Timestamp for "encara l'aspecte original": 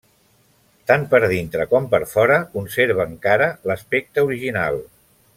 3.11-4.81